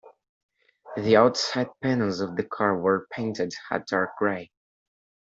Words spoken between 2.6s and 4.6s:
were painted a dark grey.